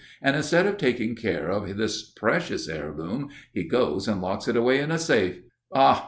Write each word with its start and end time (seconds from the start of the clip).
And 0.19 0.35
instead 0.35 0.65
of 0.65 0.79
taking 0.79 1.13
care 1.15 1.51
of 1.51 1.77
this 1.77 2.09
precious 2.09 2.67
heirloom, 2.67 3.29
he 3.53 3.65
goes 3.65 4.07
and 4.07 4.19
locks 4.19 4.47
it 4.47 4.57
away 4.57 4.79
in 4.79 4.89
a 4.89 4.97
safe. 4.97 5.41
Ah! 5.71 5.99